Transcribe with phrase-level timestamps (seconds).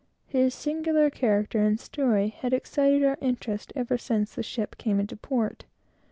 [0.25, 5.13] His singular character and story had excited our interest ever since the ship came into
[5.13, 5.65] the port.